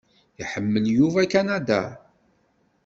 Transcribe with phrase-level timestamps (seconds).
[0.41, 1.83] Iḥemmel Yuba Kanada.